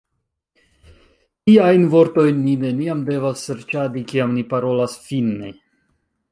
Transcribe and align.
Tiajn 1.49 1.83
vortojn 1.91 2.41
ni 2.47 2.55
neniam 2.65 3.05
devas 3.11 3.45
serĉadi, 3.51 4.05
kiam 4.13 4.35
ni 4.39 4.47
parolas 4.55 5.01
finne. 5.07 5.57